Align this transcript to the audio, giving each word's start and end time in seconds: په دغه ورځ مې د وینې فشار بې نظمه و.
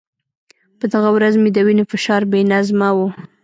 په 0.79 0.85
دغه 0.93 1.09
ورځ 1.15 1.33
مې 1.41 1.49
د 1.53 1.57
وینې 1.65 1.83
فشار 1.91 2.21
بې 2.31 2.41
نظمه 2.51 2.89
و. 2.95 2.99